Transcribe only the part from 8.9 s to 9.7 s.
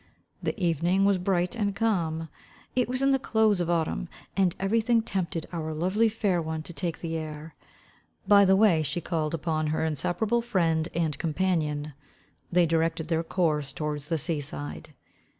called upon